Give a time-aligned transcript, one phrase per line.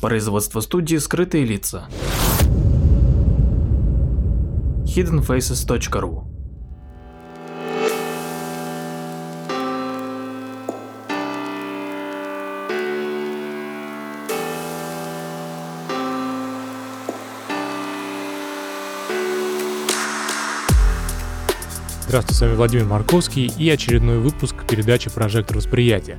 [0.00, 1.88] Производство студии «Скрытые лица».
[4.84, 6.24] hiddenfaces.ru
[22.06, 26.18] Здравствуйте, с вами Владимир Марковский и очередной выпуск передачи «Прожектор восприятия».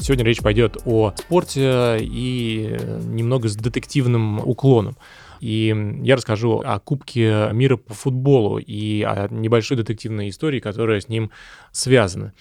[0.00, 4.96] Сегодня речь пойдет о спорте и немного с детективным уклоном.
[5.40, 11.08] И я расскажу о Кубке мира по футболу и о небольшой детективной истории, которая с
[11.08, 11.30] ним
[11.72, 12.32] связана.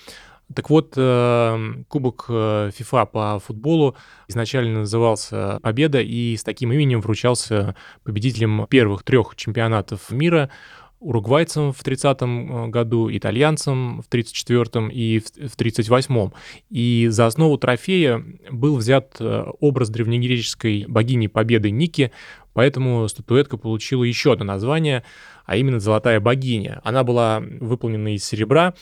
[0.53, 3.97] Так вот, э, Кубок э, ФИФА по футболу
[4.29, 10.49] изначально назывался «Победа» и с таким именем вручался победителям первых трех чемпионатов мира–
[10.99, 16.33] уругвайцам в 30-м э, году, итальянцам в 34-м и в 38-м.
[16.69, 22.11] И за основу трофея был взят э, образ древнегреческой богини Победы Ники,
[22.53, 25.03] поэтому статуэтка получила еще одно название,
[25.45, 26.81] а именно «Золотая богиня».
[26.83, 28.73] Она была выполнена из серебра,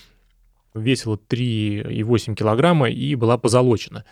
[0.73, 4.05] весила 3,8 килограмма и была позолочена.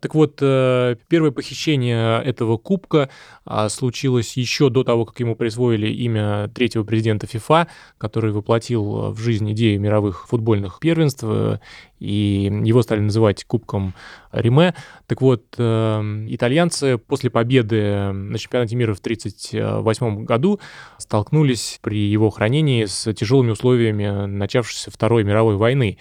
[0.00, 3.08] Так вот, э, первое похищение этого кубка
[3.46, 7.66] а, случилось еще до того, как ему присвоили имя третьего президента ФИФА,
[7.96, 11.58] который воплотил в жизнь идею мировых футбольных первенств, э,
[11.98, 13.94] и его стали называть Кубком
[14.32, 14.74] Риме.
[15.06, 20.60] Так вот, э, итальянцы после победы на чемпионате мира в 1938 году
[20.98, 25.96] столкнулись при его хранении с тяжелыми условиями начавшейся Второй мировой войны.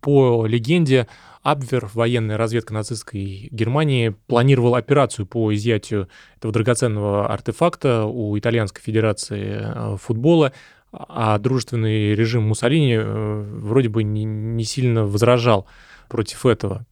[0.00, 1.08] По легенде,
[1.42, 9.60] Абвер, военная разведка нацистской Германии, планировал операцию по изъятию этого драгоценного артефакта у Итальянской Федерации
[9.60, 10.52] э, футбола,
[10.92, 15.66] а дружественный режим Муссолини э, вроде бы не, сильно возражал
[16.08, 16.86] против этого.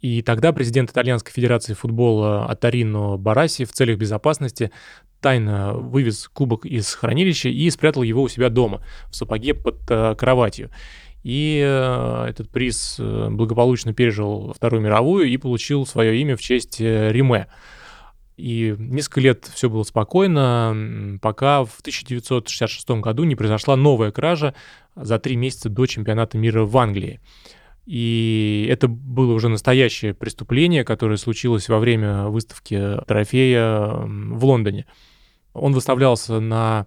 [0.00, 4.70] И тогда президент Итальянской Федерации футбола Атарино Бараси в целях безопасности
[5.20, 10.14] тайно вывез кубок из хранилища и спрятал его у себя дома, в сапоге под э,
[10.16, 10.70] кроватью.
[11.26, 16.80] И э, этот приз э, благополучно пережил Вторую мировую и получил свое имя в честь
[16.80, 17.48] э, Риме.
[18.36, 24.54] И несколько лет все было спокойно, пока в 1966 году не произошла новая кража
[24.94, 27.18] за три месяца до чемпионата мира в Англии.
[27.86, 34.86] И это было уже настоящее преступление, которое случилось во время выставки трофея в Лондоне.
[35.54, 36.86] Он выставлялся на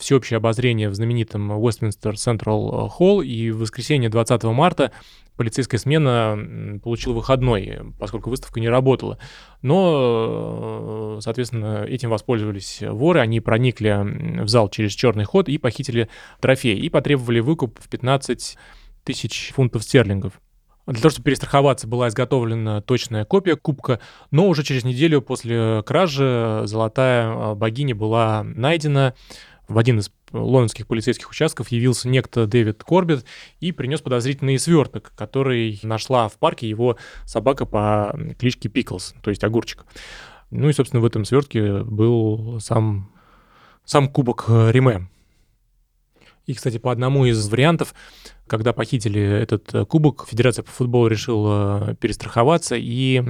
[0.00, 4.90] всеобщее обозрение в знаменитом Westminster Central Hall, и в воскресенье 20 марта
[5.36, 9.18] полицейская смена получила выходной, поскольку выставка не работала.
[9.62, 16.08] Но, э, соответственно, этим воспользовались воры, они проникли в зал через черный ход и похитили
[16.40, 18.58] трофей, и потребовали выкуп в 15
[19.04, 20.40] тысяч фунтов стерлингов.
[20.86, 24.00] Для того, чтобы перестраховаться, была изготовлена точная копия кубка,
[24.30, 29.14] но уже через неделю после кражи золотая богиня была найдена,
[29.70, 33.24] в один из лондонских полицейских участков явился некто Дэвид Корбет
[33.60, 39.44] и принес подозрительный сверток, который нашла в парке его собака по кличке Пиклс, то есть
[39.44, 39.86] огурчик.
[40.50, 43.12] Ну и, собственно, в этом свертке был сам,
[43.84, 45.08] сам кубок Риме.
[46.46, 47.94] И, кстати, по одному из вариантов,
[48.48, 53.22] когда похитили этот кубок, Федерация по футболу решила перестраховаться и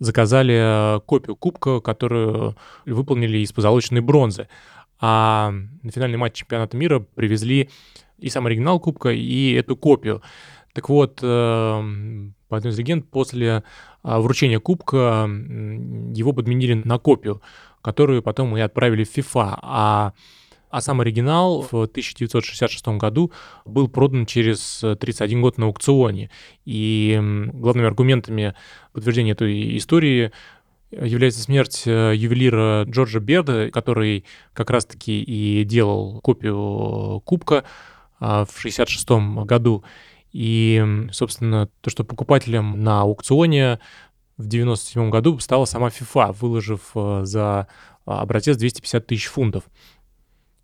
[0.00, 4.48] заказали копию кубка, которую выполнили из позолоченной бронзы
[5.06, 7.68] а на финальный матч чемпионата мира привезли
[8.16, 10.22] и сам оригинал кубка, и эту копию.
[10.72, 11.26] Так вот, э,
[12.48, 13.64] по одной из легенд, после
[14.02, 17.42] а, вручения кубка его подменили на копию,
[17.82, 19.58] которую потом и отправили в FIFA.
[19.60, 20.12] А,
[20.70, 23.30] а сам оригинал в 1966 году
[23.66, 26.30] был продан через 31 год на аукционе.
[26.64, 27.20] И
[27.52, 28.54] главными аргументами
[28.94, 30.32] подтверждения этой истории
[30.90, 37.64] является смерть э, ювелира Джорджа Берда, который как раз-таки и делал копию кубка
[38.20, 39.08] а, в 66
[39.44, 39.84] году.
[40.32, 43.78] И, собственно, то, что покупателем на аукционе
[44.36, 47.68] в 97 году стала сама FIFA, выложив э, за
[48.04, 49.64] образец 250 тысяч фунтов.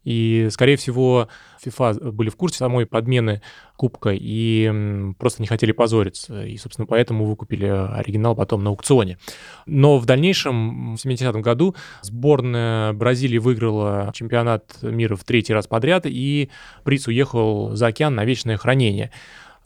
[0.05, 1.29] И, скорее всего,
[1.65, 3.43] FIFA были в курсе самой подмены
[3.77, 6.45] кубка и просто не хотели позориться.
[6.45, 9.19] И, собственно, поэтому выкупили оригинал потом на аукционе.
[9.67, 16.07] Но в дальнейшем, в 70-м году, сборная Бразилии выиграла чемпионат мира в третий раз подряд,
[16.07, 16.51] и
[16.85, 19.11] приз уехал за океан на вечное хранение.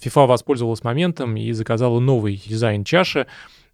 [0.04, 3.26] FIFA воспользовалась моментом и заказала новый дизайн чаши.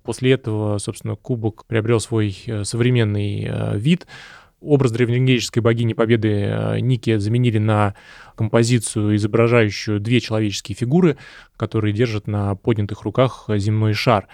[0.03, 4.07] После этого, собственно, кубок приобрел свой э, современный э, вид—
[4.61, 7.95] образ древнегреческой богини Победы э, Ники заменили на
[8.37, 11.17] композицию, изображающую две человеческие фигуры,
[11.57, 14.29] которые держат на поднятых руках земной шар.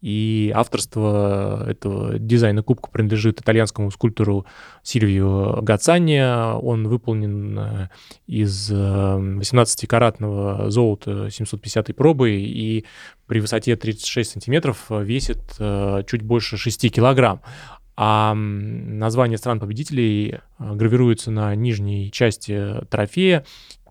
[0.00, 4.46] и авторство этого дизайна кубка принадлежит итальянскому скульптору
[4.84, 6.20] Сильвио Гацани.
[6.60, 7.88] Он выполнен э,
[8.26, 12.84] из 18-каратного золота 750 пробы и
[13.26, 15.40] при высоте 36 сантиметров весит
[16.06, 17.42] чуть больше 6 килограмм
[18.00, 23.44] а название стран-победителей гравируется на нижней части трофея,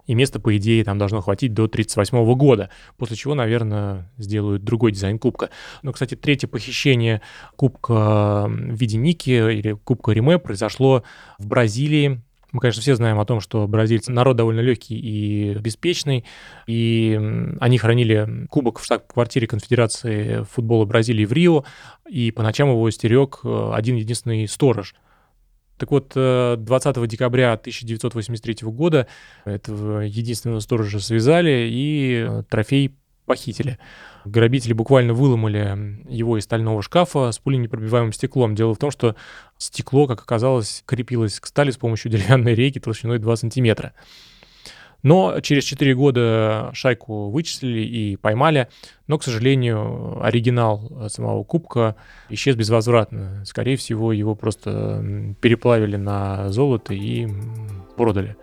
[0.06, 4.94] и места, по идее, там должно хватить до 1938 года, после чего, наверное, сделают другой
[4.94, 5.50] дизайн кубка.
[5.81, 7.21] Но, кстати, третье похищение
[7.57, 11.03] кубка в виде Ники или кубка Риме произошло
[11.38, 12.21] в Бразилии
[12.52, 16.26] мы, конечно, все знаем о том, что бразильцы народ довольно легкий и беспечный,
[16.66, 17.20] и
[17.60, 21.66] они хранили кубок в штаб-квартире Конфедерации футбола Бразилии в Рио,
[22.10, 24.96] и по ночам его стерег э, один единственный сторож–
[25.78, 29.08] так вот, 20 э, декабря 1983 года
[29.46, 32.96] этого единственного сторожа связали и э, трофей
[33.27, 33.77] похитили.
[34.25, 38.56] Грабители буквально выломали его из стального шкафа с пуленепробиваемым стеклом.
[38.56, 39.15] Дело в том, что
[39.59, 43.94] стекло, как оказалось, крепилось к стали с помощью деревянной рейки толщиной 2 сантиметра.
[45.03, 48.68] Но через 4 года шайку вычислили и поймали,
[49.06, 51.95] но, к сожалению, оригинал самого кубка
[52.29, 53.45] исчез безвозвратно.
[53.45, 57.27] Скорее всего, его просто переплавили на золото и
[57.95, 58.35] продали.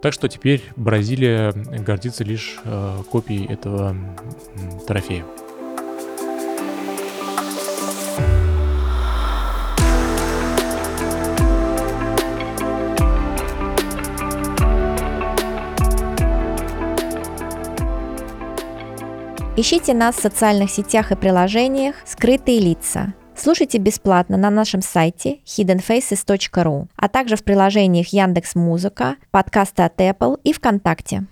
[0.00, 3.96] Так что теперь Бразилия гордится лишь э, копией этого
[4.86, 5.24] трофея.
[19.58, 23.14] Ищите нас в социальных сетях и приложениях «Скрытые лица».
[23.36, 30.40] Слушайте бесплатно на нашем сайте hiddenfaces.ru, а также в приложениях Яндекс Музыка, подкасты от Apple
[30.42, 31.26] и ВКонтакте.